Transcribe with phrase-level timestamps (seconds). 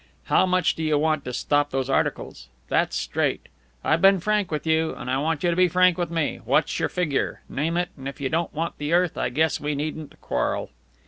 [0.23, 2.49] How much do you want to stop those articles?
[2.69, 3.49] That's straight.
[3.83, 6.41] I've been frank with you, and I want you to be frank with me.
[6.43, 7.41] What's your figure?
[7.47, 10.71] Name it, and if you don't want the earth I guess we needn't quarrel."